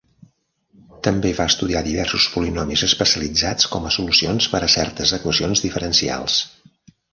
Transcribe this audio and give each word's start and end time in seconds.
També 1.07 1.31
va 1.39 1.45
estudiar 1.53 1.83
diversos 1.87 2.25
polinomis 2.37 2.85
especialitzats 2.89 3.69
com 3.75 3.87
a 3.89 3.93
solucions 3.99 4.49
per 4.57 4.65
a 4.71 4.73
certes 4.79 5.15
equacions 5.21 5.65
diferencials. 5.69 6.43